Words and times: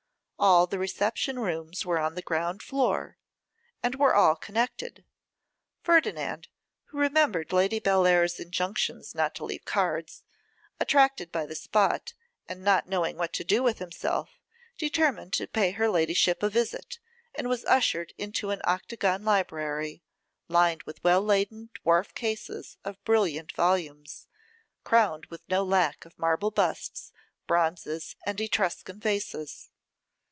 All 0.43 0.65
the 0.65 0.79
reception 0.79 1.37
rooms 1.37 1.85
were 1.85 1.99
on 1.99 2.15
the 2.15 2.23
ground 2.23 2.63
floor, 2.63 3.19
and 3.83 3.93
were 3.93 4.15
all 4.15 4.35
connected. 4.35 5.05
Ferdinand, 5.83 6.47
who 6.85 6.97
remembered 6.97 7.53
Lady 7.53 7.79
Bellair's 7.79 8.39
injunctions 8.39 9.13
not 9.13 9.35
to 9.35 9.45
leave 9.45 9.65
cards, 9.65 10.23
attracted 10.79 11.31
by 11.31 11.45
the 11.45 11.53
spot, 11.53 12.15
and 12.49 12.63
not 12.63 12.89
knowing 12.89 13.17
what 13.17 13.33
to 13.33 13.43
do 13.43 13.61
with 13.61 13.77
himself, 13.77 14.41
determined 14.79 15.31
to 15.33 15.45
pay 15.45 15.69
her 15.73 15.87
ladyship 15.87 16.41
a 16.41 16.49
visit, 16.49 16.97
and 17.35 17.47
was 17.47 17.63
ushered 17.65 18.11
into 18.17 18.49
an 18.49 18.61
octagon 18.63 19.23
library, 19.23 20.01
lined 20.47 20.81
with 20.87 21.03
well 21.03 21.21
laden 21.21 21.69
dwarf 21.85 22.15
cases 22.15 22.77
of 22.83 23.03
brilliant 23.05 23.51
volumes, 23.51 24.25
crowned 24.83 25.27
with 25.27 25.47
no 25.49 25.63
lack 25.63 26.03
of 26.03 26.17
marble 26.17 26.49
busts, 26.49 27.11
bronzes, 27.45 28.15
and 28.25 28.41
Etruscan 28.41 28.99
vases. 28.99 29.67